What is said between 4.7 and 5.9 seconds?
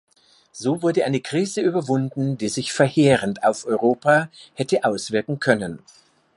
auswirken können.